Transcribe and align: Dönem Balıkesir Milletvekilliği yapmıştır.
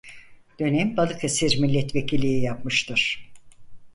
Dönem 0.59 0.97
Balıkesir 0.97 1.59
Milletvekilliği 1.61 2.41
yapmıştır. 2.43 3.31